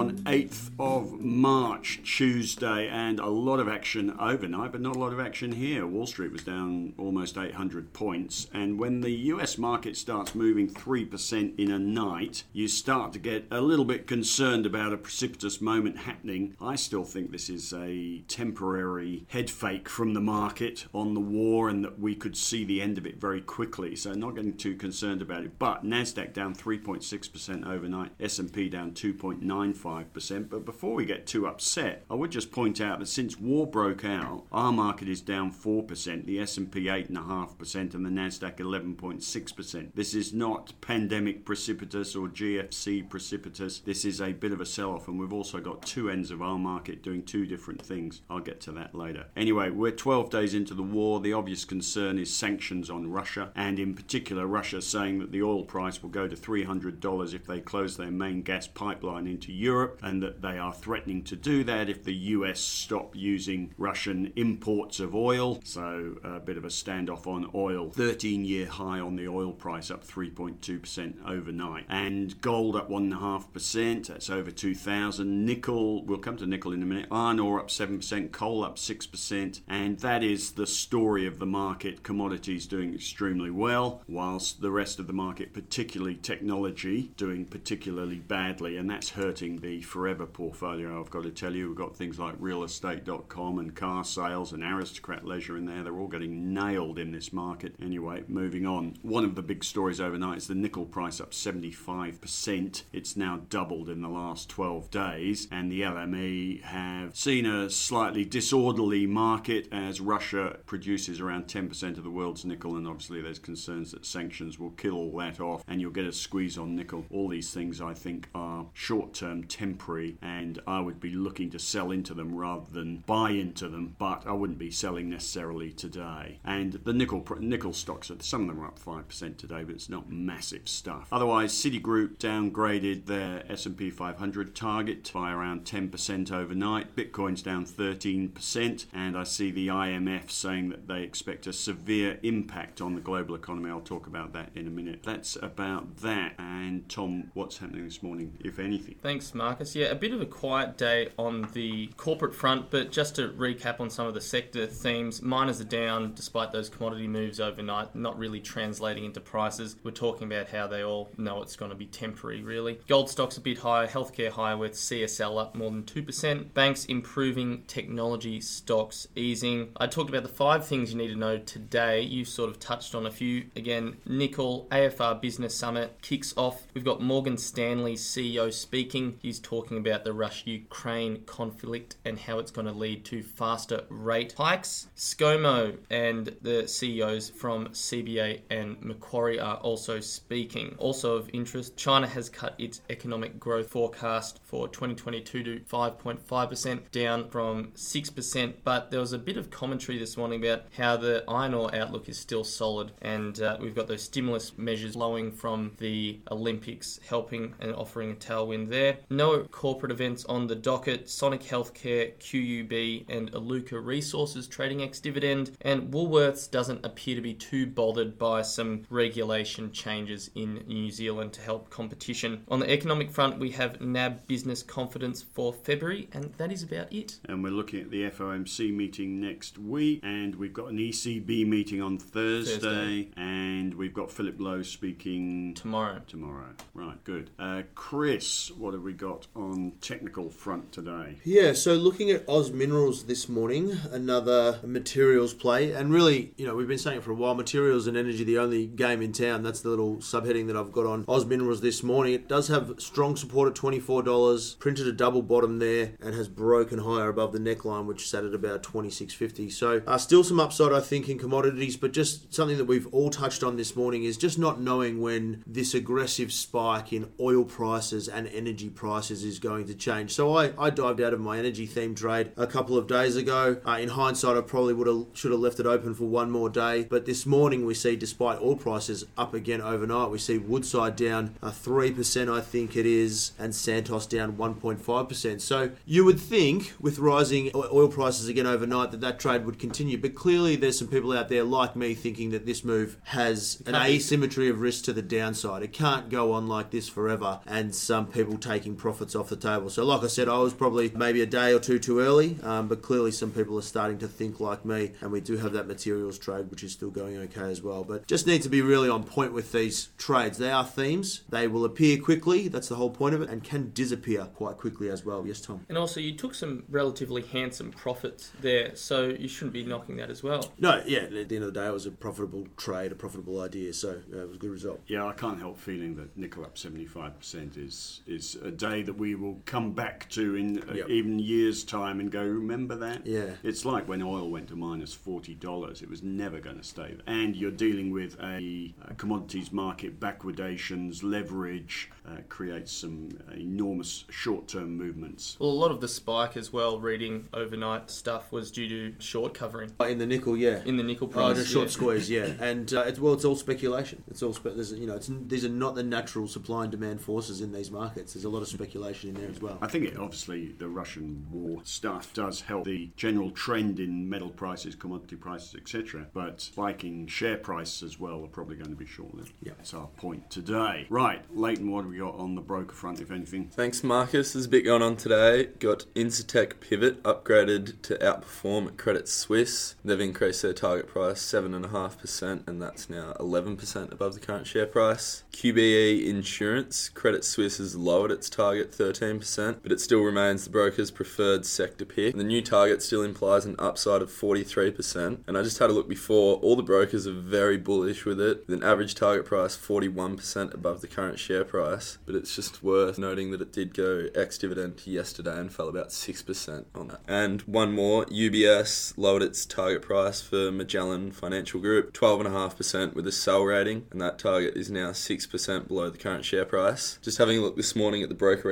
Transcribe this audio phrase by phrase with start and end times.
[0.00, 5.12] on 8th of March, Tuesday, and a lot of action overnight, but not a lot
[5.12, 5.86] of action here.
[5.86, 11.58] Wall Street was down almost 800 points, and when the US market starts moving 3%
[11.58, 15.98] in a night, you start to get a little bit concerned about a precipitous moment
[15.98, 16.56] happening.
[16.62, 21.68] I still think this is a temporary head fake from the market on the war
[21.68, 24.76] and that we could see the end of it very quickly, so not getting too
[24.76, 25.58] concerned about it.
[25.58, 30.48] But Nasdaq down 3.6% overnight, S&P down 2.95%.
[30.48, 34.04] But before we get too upset, I would just point out that since war broke
[34.04, 39.88] out, our market is down 4%, the S&P 8.5%, and the Nasdaq 11.6%.
[39.96, 43.80] This is not pandemic precipitous or GFC precipitous.
[43.80, 46.56] This is a bit of a sell-off, and we've also got two ends of our
[46.56, 48.20] market doing two different things.
[48.30, 49.26] I'll get to that later.
[49.34, 51.18] Anyway, we're 12 days into the war.
[51.18, 55.64] The obvious concern is sanctions on Russia, and in particular, Russia saying that the oil
[55.64, 60.22] price will go to $300 if they close their main gas pipeline into Europe, and
[60.22, 65.14] that they are threatening to do that if the US stop using Russian imports of
[65.14, 65.60] oil.
[65.64, 67.90] So a bit of a standoff on oil.
[67.90, 71.86] 13 year high on the oil price, up 3.2% overnight.
[71.88, 75.44] And gold up 1.5%, that's over 2,000.
[75.44, 77.08] Nickel, we'll come to nickel in a minute.
[77.10, 79.60] Iron ore up 7%, coal up 6%.
[79.68, 82.02] And that is the story of the market.
[82.02, 88.76] Commodities doing extremely well, whilst the rest of the market, particularly technology, doing particularly badly.
[88.76, 91.68] And that's hurting the forever portfolio, I've got to tell you.
[91.68, 95.84] We've got things like realestate.com and car sales and aristocrat leisure in there.
[95.84, 97.76] They're all getting nailed in this market.
[97.80, 98.96] Anyway, moving on.
[99.02, 102.82] One of the big stories overnight is the nickel price up 75%.
[102.92, 105.46] It's now doubled in the last 12 days.
[105.52, 112.02] And the LME have seen a slightly disorderly market as Russia produces around 10% of
[112.02, 112.76] the world's nickel.
[112.76, 116.12] And obviously, there's concerns that sanctions will kill all that off and you'll get a
[116.12, 117.04] squeeze on nickel.
[117.08, 121.58] All these things, I think, are short term, temporary, and I would be looking to
[121.58, 126.38] sell into them rather than buy into them, but I wouldn't be selling necessarily today.
[126.44, 130.10] And the nickel nickel stocks, some of them are up 5% today, but it's not
[130.10, 131.08] massive stuff.
[131.10, 136.94] Otherwise, Citigroup downgraded their S&P 500 target by around 10% overnight.
[136.94, 142.80] Bitcoin's down 13%, and I see the IMF saying that they expect a severe impact
[142.80, 143.70] on the global economy.
[143.70, 145.02] I'll talk about that in a minute.
[145.02, 146.34] That's about that.
[146.38, 148.96] And Tom, what's happening this morning, if anything?
[149.02, 149.74] Thanks, Marcus.
[149.74, 153.80] Yeah, a bit of a quiet day on the corporate front, but just to recap
[153.80, 158.18] on some of the sector themes, miners are down despite those commodity moves overnight, not
[158.18, 159.76] really translating into prices.
[159.82, 162.80] We're talking about how they all know it's going to be temporary, really.
[162.88, 166.52] Gold stocks a bit higher, healthcare higher with CSL up more than 2%.
[166.54, 169.70] Banks improving, technology stocks easing.
[169.76, 172.02] I talked about the five things you need to know today.
[172.02, 173.46] You sort of touched on a few.
[173.56, 176.66] Again, nickel, AFR Business Summit kicks off.
[176.74, 179.18] We've got Morgan Stanley CEO speaking.
[179.22, 183.84] He's talking about the Russia Ukraine conflict and how it's going to lead to faster
[183.88, 184.88] rate hikes.
[184.96, 190.74] ScoMo and the CEOs from CBA and Macquarie are also speaking.
[190.78, 197.28] Also of interest, China has cut its economic growth forecast for 2022 to 5.5%, down
[197.28, 198.54] from 6%.
[198.62, 202.08] But there was a bit of commentary this morning about how the iron ore outlook
[202.08, 207.54] is still solid, and uh, we've got those stimulus measures flowing from the Olympics, helping
[207.58, 208.98] and offering a tailwind there.
[209.08, 211.10] No corporate events on the docket.
[211.10, 217.34] Sonic Healthcare, QUB, and Iluka Resources trading ex dividend, and Woolworths doesn't appear to be
[217.34, 222.42] too bothered by some regulation changes in New Zealand to help competition.
[222.48, 226.90] On the economic front, we have NAB business confidence for February, and that is about
[226.90, 227.18] it.
[227.26, 231.82] And we're looking at the FOMC meeting next week, and we've got an ECB meeting
[231.82, 233.10] on Thursday, Thursday.
[233.18, 236.00] and we've got Philip Lowe speaking Tomorrow.
[236.06, 236.54] tomorrow.
[236.72, 237.28] Right, good.
[237.38, 241.16] Uh, Chris, what have we got on technical front today?
[241.24, 246.54] Yeah, so looking at Oz Minerals this morning, another materials play, and really, you know,
[246.54, 247.34] we've been saying it for a while.
[247.34, 249.42] Materials and energy, the only game in town.
[249.42, 252.14] That's the little subheading that I've got on Oz Minerals this morning.
[252.14, 254.54] It does have strong support at twenty four dollars.
[254.60, 258.32] Printed a double bottom there and has broken higher above the neckline, which sat at
[258.32, 259.50] about twenty six fifty.
[259.50, 263.10] So uh, still some upside, I think, in commodities, but just something that we've all
[263.10, 268.08] touched on this morning is just not knowing when this aggressive spike in oil prices
[268.08, 270.12] and energy prices is going to change.
[270.12, 273.60] So I, I dived out of my energy theme trade a couple of days ago.
[273.66, 276.50] Uh, in hindsight, I probably would have should have left it open for one more
[276.50, 276.84] day.
[276.84, 281.34] But this morning we see, despite oil prices up again overnight, we see Woodside down
[281.42, 285.40] uh, three percent, I think it is, and Santos down one point five percent.
[285.42, 289.96] So you would think with rising oil prices again overnight that that trade would continue.
[289.96, 293.74] But clearly, there's some people out there like me thinking that this move has an
[293.74, 295.62] asymmetry of risk to the downside.
[295.62, 299.69] It can't go on like this forever, and some people taking profits off the table.
[299.70, 299.84] Level.
[299.84, 302.68] So, like I said, I was probably maybe a day or two too early, um,
[302.68, 305.66] but clearly some people are starting to think like me, and we do have that
[305.66, 307.84] materials trade, which is still going okay as well.
[307.84, 310.38] But just need to be really on point with these trades.
[310.38, 313.70] They are themes, they will appear quickly, that's the whole point of it, and can
[313.72, 315.26] disappear quite quickly as well.
[315.26, 315.64] Yes, Tom?
[315.68, 320.10] And also, you took some relatively handsome profits there, so you shouldn't be knocking that
[320.10, 320.50] as well.
[320.58, 323.40] No, yeah, at the end of the day, it was a profitable trade, a profitable
[323.40, 324.80] idea, so uh, it was a good result.
[324.86, 329.14] Yeah, I can't help feeling that nickel up 75% is is a day that we
[329.14, 330.88] will come back to in uh, Yep.
[330.88, 333.06] even years' time and go, remember that?
[333.06, 333.34] Yeah.
[333.42, 335.82] It's like when oil went to minus $40.
[335.82, 337.02] It was never going to stay there.
[337.06, 344.48] And you're dealing with a, uh commodities market, backwardations, leverage, uh, creates some enormous short
[344.48, 345.36] term movements.
[345.38, 349.34] Well, a lot of the spike as well, reading overnight stuff, was due to short
[349.34, 350.62] covering In the nickel, yeah.
[350.64, 351.22] in the nickel price.
[351.22, 351.38] Oh, price.
[351.42, 351.70] just short yeah.
[351.72, 354.02] squeeze, yeah, and uh, it's well, it's all speculation.
[354.10, 357.00] It's all spe- there's, you know, it's, these are not the natural supply and demand
[357.00, 358.14] forces in these markets.
[358.14, 359.58] There's a lot of speculation in there as well.
[359.60, 364.30] I think it obviously the Russian war stuff does help the general trend in metal
[364.30, 366.06] prices, commodity prices, etc.
[366.12, 369.32] But spiking share prices as well are probably going to be short-lived.
[369.42, 369.52] Yeah.
[369.56, 370.86] That's our point today.
[370.88, 373.48] Right, Leighton, what have we got on the broker front, if anything?
[373.48, 374.32] Thanks, Marcus.
[374.32, 375.46] There's a bit going on today.
[375.58, 379.76] Got Incitec Pivot upgraded to outperform at Credit Suisse.
[379.84, 385.24] They've increased their target price 7.5%, and that's now 11% above the current share price.
[385.32, 390.90] QBE Insurance, Credit Suisse has lowered its target 13%, but it still remains the broker's
[390.90, 392.16] preferred sector pick.
[392.16, 395.88] The new target still implies an upside of 43%, and I just had a look
[395.88, 396.36] before.
[396.36, 400.80] All the brokers are very bullish with it, with an average target price 41% above
[400.80, 401.98] the current share price.
[402.06, 405.88] But it's just worth noting that it did go ex dividend yesterday and fell about
[405.88, 407.00] 6% on that.
[407.06, 413.12] And one more UBS lowered its target price for Magellan Financial Group 12.5% with a
[413.12, 416.98] sell rating, and that target is now 6% below the current share price.
[417.02, 418.48] Just having a look this morning at the broker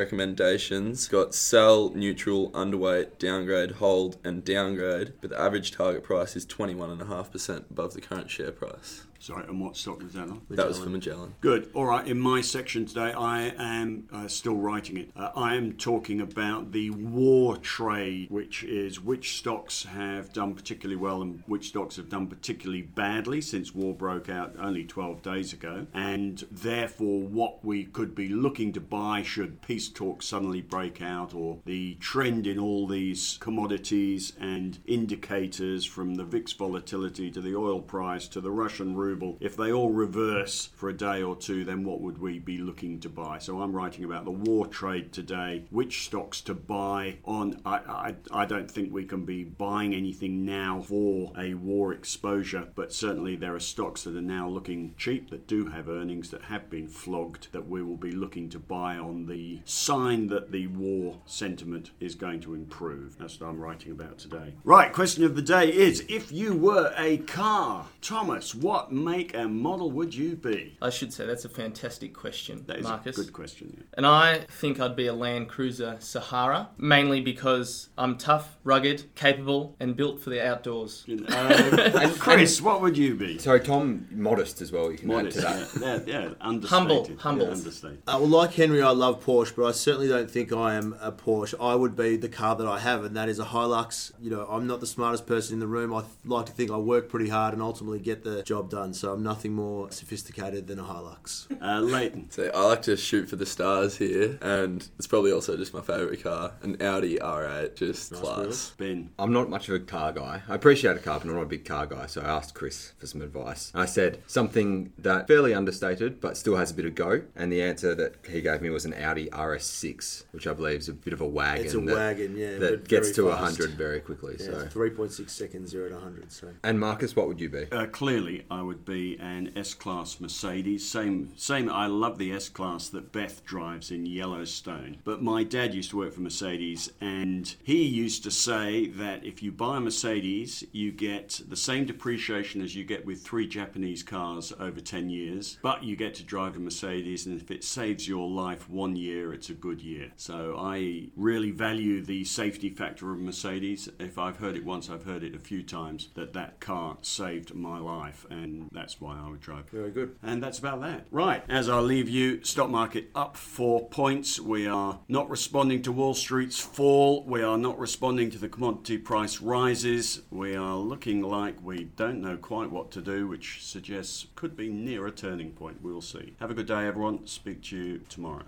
[0.70, 6.46] recommendations, got sell, neutral, underweight, downgrade, hold, and downgrade, but the average target price is
[6.46, 9.04] 21.5% above the current share price.
[9.20, 10.42] Sorry, and what stock was that on?
[10.50, 11.34] That was for Magellan.
[11.40, 11.70] Good.
[11.74, 12.06] All right.
[12.06, 15.10] In my section today, I am uh, still writing it.
[15.16, 20.96] Uh, I am talking about the war trade, which is which stocks have done particularly
[20.96, 25.52] well and which stocks have done particularly badly since war broke out only 12 days
[25.52, 31.02] ago, and therefore what we could be looking to buy should peace talks suddenly break
[31.02, 37.40] out or the trend in all these commodities and indicators from the VIX volatility to
[37.40, 41.34] the oil price to the Russian ruble, if they all reverse for a day or
[41.34, 43.38] two, then what would we be looking to buy?
[43.38, 47.60] So I'm writing about the war trade today, which stocks to buy on.
[47.64, 52.68] I, I, I don't think we can be buying anything now for a war exposure,
[52.74, 56.42] but certainly there are stocks that are now looking cheap that do have earnings that
[56.42, 60.66] have been flogged that we will be looking to buy on the sign that the
[60.66, 63.16] war sentiment is going to improve.
[63.18, 64.54] That's what I'm writing about today.
[64.64, 69.54] Right, question of the day is if you were a car, Thomas, what make and
[69.56, 70.76] model would you be?
[70.82, 73.16] I should say that's a fantastic question, That is Marcus.
[73.18, 73.74] a good question.
[73.76, 73.84] yeah.
[73.94, 79.76] And I think I'd be a Land Cruiser Sahara, mainly because I'm tough, rugged, capable,
[79.80, 81.04] and built for the outdoors.
[81.06, 83.38] You know, uh, and Chris, what would you be?
[83.38, 84.90] So Tom, modest as well.
[84.90, 86.08] You can Modest, add to that.
[86.08, 86.70] yeah, yeah, yeah, understated.
[86.70, 87.50] Humble, Yeah, humble.
[87.50, 87.98] understated.
[88.06, 91.12] Uh, well, like Henry, I love Porsche, but I certainly don't think I am a
[91.12, 91.54] Porsche.
[91.60, 94.12] I would be the car that I have, and that is a Hilux.
[94.20, 95.94] You know, I'm not the smartest person in the room.
[95.94, 98.87] I like to think I work pretty hard and ultimately get the job done.
[98.92, 101.46] So I'm nothing more sophisticated than a Hilux.
[101.62, 102.30] Uh, Leighton.
[102.30, 105.80] So I like to shoot for the stars here, and it's probably also just my
[105.80, 108.72] favourite car, an Audi R8, just class.
[108.76, 109.10] Ben.
[109.18, 110.42] I'm not much of a car guy.
[110.48, 112.06] I appreciate a car, but I'm not a big car guy.
[112.06, 113.72] So I asked Chris for some advice.
[113.74, 117.22] I said something that fairly understated, but still has a bit of go.
[117.36, 120.88] And the answer that he gave me was an Audi RS6, which I believe is
[120.88, 121.64] a bit of a wagon.
[121.64, 124.36] It's a that, wagon, yeah, that gets to very 100 very quickly.
[124.38, 124.66] Yeah, so.
[124.66, 126.32] 3.6 seconds, 0 to 100.
[126.32, 127.66] So And Marcus, what would you be?
[127.70, 130.88] Uh, clearly, I would be an S-Class Mercedes.
[130.88, 131.68] Same, same.
[131.68, 134.98] I love the S-Class that Beth drives in Yellowstone.
[135.04, 139.42] But my dad used to work for Mercedes, and he used to say that if
[139.42, 144.02] you buy a Mercedes, you get the same depreciation as you get with three Japanese
[144.02, 148.06] cars over 10 years, but you get to drive a Mercedes, and if it saves
[148.06, 150.12] your life one year, it's a good year.
[150.16, 153.88] So I really value the safety factor of Mercedes.
[153.98, 157.54] If I've heard it once, I've heard it a few times that that car saved
[157.54, 159.68] my life, and that's why I would drive.
[159.70, 160.16] very good.
[160.22, 161.06] And that's about that.
[161.10, 164.40] Right, as I leave you, stock market up four points.
[164.40, 167.24] We are not responding to Wall Street's fall.
[167.24, 170.22] We are not responding to the commodity price rises.
[170.30, 174.68] We are looking like we don't know quite what to do, which suggests could be
[174.68, 175.78] near a turning point.
[175.82, 176.34] We'll see.
[176.40, 177.26] Have a good day, everyone.
[177.26, 178.44] Speak to you tomorrow.